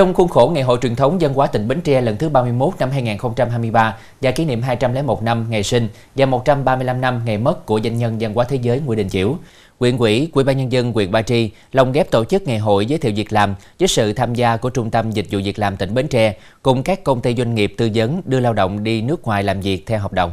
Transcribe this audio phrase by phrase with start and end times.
[0.00, 2.74] Trong khuôn khổ Ngày hội truyền thống dân hóa tỉnh Bến Tre lần thứ 31
[2.78, 7.78] năm 2023 và kỷ niệm 201 năm ngày sinh và 135 năm ngày mất của
[7.78, 9.36] danh nhân văn hóa thế giới Nguyễn Đình Chiểu,
[9.78, 12.86] Quyện ủy, Ủy ban nhân dân huyện Ba Tri lồng ghép tổ chức ngày hội
[12.86, 15.76] giới thiệu việc làm với sự tham gia của Trung tâm Dịch vụ Việc làm
[15.76, 19.02] tỉnh Bến Tre cùng các công ty doanh nghiệp tư vấn đưa lao động đi
[19.02, 20.32] nước ngoài làm việc theo hợp đồng.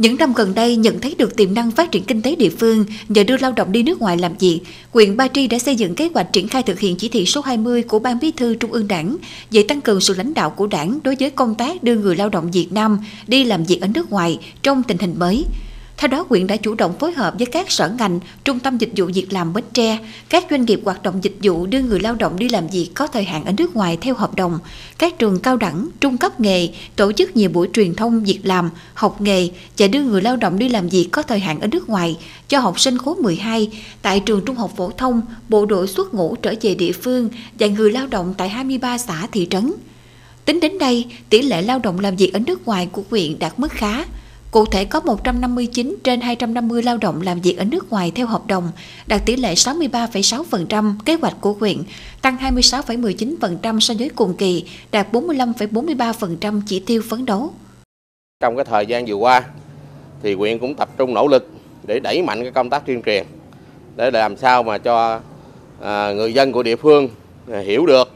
[0.00, 2.84] Những năm gần đây nhận thấy được tiềm năng phát triển kinh tế địa phương
[3.08, 4.60] nhờ đưa lao động đi nước ngoài làm việc,
[4.90, 7.40] huyện Ba Tri đã xây dựng kế hoạch triển khai thực hiện chỉ thị số
[7.40, 9.16] 20 của Ban Bí thư Trung ương Đảng
[9.50, 12.28] về tăng cường sự lãnh đạo của Đảng đối với công tác đưa người lao
[12.28, 15.44] động Việt Nam đi làm việc ở nước ngoài trong tình hình mới.
[16.00, 18.90] Theo đó, huyện đã chủ động phối hợp với các sở ngành, trung tâm dịch
[18.96, 22.14] vụ việc làm Bến Tre, các doanh nghiệp hoạt động dịch vụ đưa người lao
[22.14, 24.58] động đi làm việc có thời hạn ở nước ngoài theo hợp đồng,
[24.98, 28.70] các trường cao đẳng, trung cấp nghề tổ chức nhiều buổi truyền thông việc làm,
[28.94, 31.88] học nghề và đưa người lao động đi làm việc có thời hạn ở nước
[31.88, 32.16] ngoài
[32.48, 33.68] cho học sinh khối 12
[34.02, 37.28] tại trường trung học phổ thông, bộ đội xuất ngũ trở về địa phương
[37.58, 39.72] và người lao động tại 23 xã thị trấn.
[40.44, 43.58] Tính đến đây, tỷ lệ lao động làm việc ở nước ngoài của huyện đạt
[43.58, 44.04] mức khá,
[44.50, 48.46] Cụ thể có 159 trên 250 lao động làm việc ở nước ngoài theo hợp
[48.46, 48.70] đồng,
[49.06, 51.82] đạt tỷ lệ 63,6% kế hoạch của huyện,
[52.22, 57.50] tăng 26,19% so với cùng kỳ, đạt 45,43% chỉ tiêu phấn đấu.
[58.40, 59.42] Trong cái thời gian vừa qua,
[60.22, 61.50] thì huyện cũng tập trung nỗ lực
[61.86, 63.26] để đẩy mạnh cái công tác tuyên truyền,
[63.96, 65.20] để làm sao mà cho
[65.80, 67.08] à, người dân của địa phương
[67.52, 68.12] à, hiểu được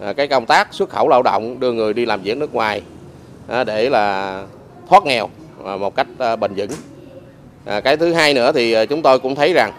[0.00, 2.82] à, cái công tác xuất khẩu lao động đưa người đi làm việc nước ngoài
[3.66, 4.44] để là
[4.88, 5.28] thoát nghèo
[5.64, 6.70] À, một cách à, bền vững.
[7.64, 9.72] À, cái thứ hai nữa thì à, chúng tôi cũng thấy rằng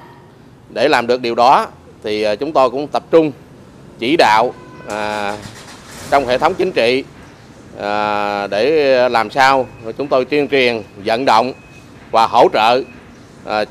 [0.69, 1.67] để làm được điều đó
[2.03, 3.31] thì chúng tôi cũng tập trung
[3.99, 4.53] chỉ đạo
[6.11, 7.03] trong hệ thống chính trị
[8.49, 11.53] để làm sao chúng tôi tuyên truyền vận động
[12.11, 12.81] và hỗ trợ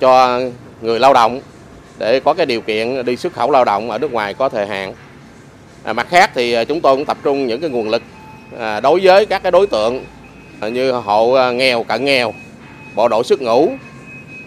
[0.01, 0.41] cho
[0.81, 1.41] người lao động
[1.99, 4.67] để có cái điều kiện đi xuất khẩu lao động ở nước ngoài có thời
[4.67, 4.95] hạn.
[5.85, 8.03] mặt khác thì chúng tôi cũng tập trung những cái nguồn lực
[8.83, 10.05] đối với các cái đối tượng
[10.67, 12.35] như hộ à, nghèo, cận nghèo,
[12.95, 13.73] bộ đội xuất ngũ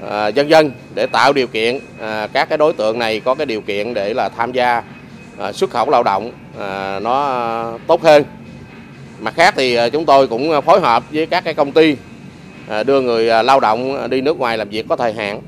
[0.09, 3.45] à, dân dân để tạo điều kiện à, các cái đối tượng này có cái
[3.45, 4.83] điều kiện để là tham gia
[5.53, 6.31] xuất khẩu lao động
[7.01, 8.23] nó tốt hơn.
[9.19, 11.95] Mặt khác thì chúng tôi cũng phối hợp với các cái công ty
[12.85, 15.41] đưa người lao động đi nước ngoài làm việc có thời hạn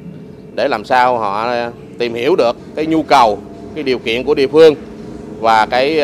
[0.56, 1.54] để làm sao họ
[2.00, 3.40] tìm hiểu được cái nhu cầu,
[3.76, 4.76] cái điều kiện của địa phương
[5.40, 6.02] và cái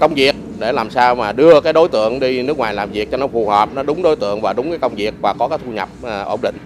[0.00, 3.10] công việc để làm sao mà đưa cái đối tượng đi nước ngoài làm việc
[3.10, 5.48] cho nó phù hợp, nó đúng đối tượng và đúng cái công việc và có
[5.48, 6.56] cái thu nhập à, ổn định.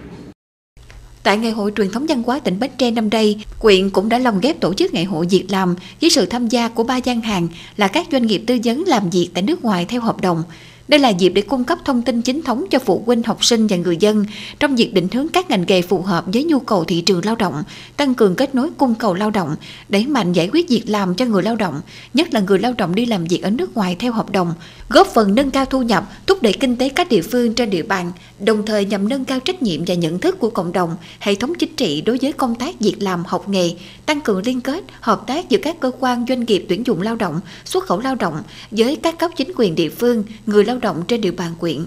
[1.23, 4.17] Tại Ngày hội truyền thống văn hóa tỉnh Bến Tre năm nay, quyện cũng đã
[4.17, 7.21] lồng ghép tổ chức ngày hội việc làm với sự tham gia của ba gian
[7.21, 10.43] hàng là các doanh nghiệp tư vấn làm việc tại nước ngoài theo hợp đồng,
[10.87, 13.67] đây là dịp để cung cấp thông tin chính thống cho phụ huynh, học sinh
[13.67, 14.25] và người dân
[14.59, 17.35] trong việc định hướng các ngành nghề phù hợp với nhu cầu thị trường lao
[17.35, 17.63] động,
[17.97, 19.55] tăng cường kết nối cung cầu lao động,
[19.89, 21.81] đẩy mạnh giải quyết việc làm cho người lao động,
[22.13, 24.53] nhất là người lao động đi làm việc ở nước ngoài theo hợp đồng,
[24.89, 27.83] góp phần nâng cao thu nhập, thúc đẩy kinh tế các địa phương trên địa
[27.83, 31.35] bàn, đồng thời nhằm nâng cao trách nhiệm và nhận thức của cộng đồng, hệ
[31.35, 33.71] thống chính trị đối với công tác việc làm, học nghề,
[34.05, 37.15] tăng cường liên kết, hợp tác giữa các cơ quan doanh nghiệp tuyển dụng lao
[37.15, 40.79] động, xuất khẩu lao động với các cấp chính quyền địa phương, người lao lao
[40.79, 41.85] động trên địa bàn quyện.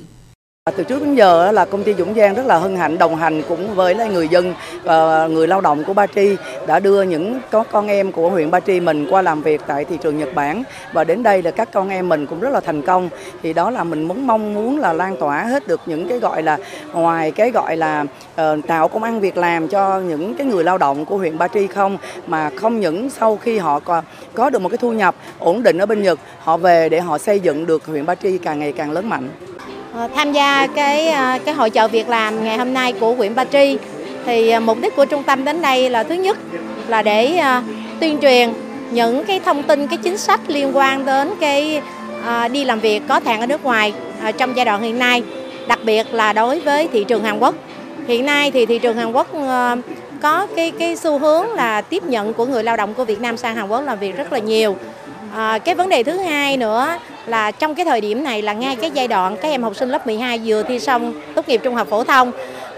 [0.71, 3.17] À, từ trước đến giờ là công ty Dũng Giang rất là hân hạnh đồng
[3.17, 7.03] hành cũng với lại người dân và người lao động của Ba Tri đã đưa
[7.03, 10.19] những có con em của huyện Ba Tri mình qua làm việc tại thị trường
[10.19, 10.63] Nhật Bản
[10.93, 13.09] và đến đây là các con em mình cũng rất là thành công
[13.43, 16.43] thì đó là mình muốn mong muốn là lan tỏa hết được những cái gọi
[16.43, 16.59] là
[16.93, 18.05] ngoài cái gọi là
[18.35, 21.49] uh, tạo công ăn việc làm cho những cái người lao động của huyện Ba
[21.49, 24.03] Tri không mà không những sau khi họ có,
[24.35, 27.19] có được một cái thu nhập ổn định ở bên Nhật họ về để họ
[27.19, 29.29] xây dựng được huyện Ba Tri càng ngày càng lớn mạnh.
[29.97, 33.35] Ờ, tham gia cái ờ, cái hội chợ việc làm ngày hôm nay của huyện
[33.35, 33.79] Ba Tri.
[34.27, 36.39] Thì ờ, mục đích của trung tâm đến đây là thứ nhất
[36.89, 37.43] là để
[38.01, 38.53] tuyên truyền
[38.91, 41.83] những cái thông tin cái chính sách liên quan đến cái
[42.53, 43.93] đi làm việc có hạn ở nước ngoài
[44.39, 45.23] trong giai đoạn hiện nay
[45.69, 47.55] đặc biệt là đối với thị trường Hàn Quốc.
[48.09, 49.27] Hiện nay thì thị trường Hàn Quốc
[50.23, 53.37] có cái cái xu hướng là tiếp nhận của người lao động của Việt Nam
[53.37, 54.77] sang Hàn Quốc làm việc rất là nhiều.
[55.35, 58.77] À, cái vấn đề thứ hai nữa là trong cái thời điểm này là ngay
[58.77, 61.75] cái giai đoạn các em học sinh lớp 12 vừa thi xong tốt nghiệp trung
[61.75, 62.33] học phổ thông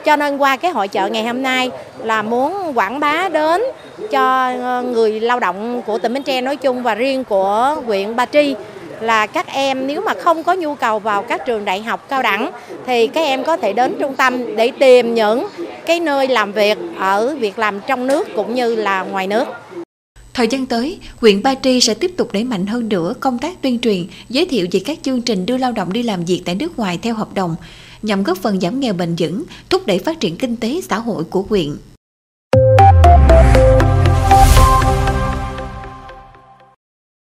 [0.05, 1.71] cho nên qua cái hội chợ ngày hôm nay
[2.05, 3.63] là muốn quảng bá đến
[4.11, 8.17] cho ờ, người lao động của tỉnh Bến Tre nói chung và riêng của huyện
[8.17, 8.55] Ba Tri
[9.01, 12.23] là các em nếu mà không có nhu cầu vào các trường đại học cao
[12.23, 12.51] đẳng
[12.87, 15.49] thì các em có thể đến trung tâm để tìm những
[15.87, 19.45] cái nơi làm việc ở việc làm trong nước cũng như là ngoài nước.
[20.39, 23.63] Thời gian tới, huyện Ba Tri sẽ tiếp tục đẩy mạnh hơn nữa công tác
[23.63, 26.55] tuyên truyền, giới thiệu về các chương trình đưa lao động đi làm việc tại
[26.55, 27.57] nước ngoài theo hợp đồng,
[28.03, 31.25] nhằm góp phần giảm nghèo bền vững, thúc đẩy phát triển kinh tế xã hội
[31.25, 31.77] của huyện.